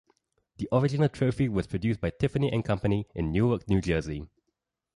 [0.57, 4.27] The original trophy was produced by Tiffany and Company in Newark, New Jersey.